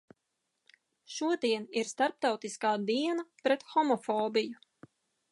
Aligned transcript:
Šodien 1.15 1.67
ir 1.81 1.89
starptautiskā 1.91 2.71
diena 2.87 3.25
pret 3.43 3.65
homofobiju. 3.75 4.63